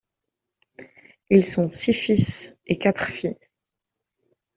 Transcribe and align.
Ils 1.29 1.59
ont 1.59 1.69
six 1.69 1.93
fils 1.93 2.57
et 2.65 2.79
quatre 2.79 3.05
filles. 3.05 3.37